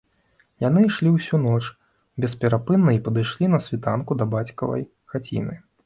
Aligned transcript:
Яны 0.63 0.79
ішлі 0.89 1.09
ўсю 1.17 1.39
ноч 1.43 1.59
бесперапынна 2.25 2.97
і 2.99 3.03
падышлі 3.09 3.53
на 3.55 3.59
світанку 3.69 4.11
да 4.23 4.31
бацькавай 4.37 4.83
хаціны 5.15 5.55